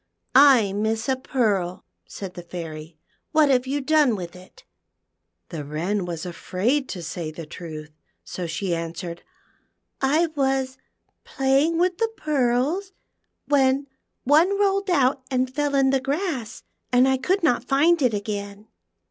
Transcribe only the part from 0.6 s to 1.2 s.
miss a